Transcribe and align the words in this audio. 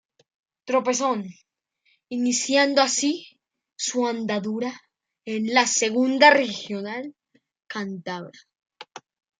Tropezón, 0.67 1.21
iniciando 2.09 2.81
así 2.81 3.39
su 3.75 4.07
andadura 4.07 4.81
en 5.25 5.53
la 5.53 5.67
Segunda 5.67 6.31
Regional 6.31 7.13
cántabra. 7.67 8.39